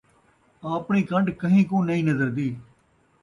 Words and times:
آپݨی 0.75 1.01
کنڈ 1.09 1.27
کہیں 1.41 1.63
کوں 1.69 1.81
نئیں 1.87 2.07
نظردی 2.09 2.49